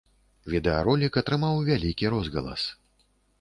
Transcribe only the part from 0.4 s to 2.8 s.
Відэаролік атрымаў вялікі розгалас.